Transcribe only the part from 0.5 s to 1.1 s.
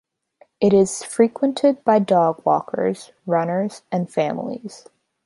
It is